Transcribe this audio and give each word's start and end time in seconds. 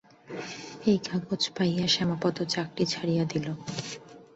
এই 0.85 0.97
কাগজ 1.07 1.41
পাইয়া 1.55 1.85
শ্যামাপদ 1.87 2.35
চাকরি 2.53 2.85
ছাড়িয়া 2.85 3.23
দিল। 3.25 3.47